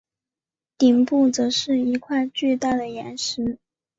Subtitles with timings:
[0.79, 3.59] 顶部则是一块巨大的岩石。